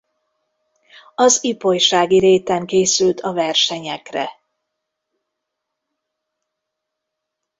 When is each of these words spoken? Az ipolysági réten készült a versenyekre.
Az 1.15 1.43
ipolysági 1.43 2.19
réten 2.19 2.65
készült 2.65 3.21
a 3.21 3.33
versenyekre. 3.33 4.29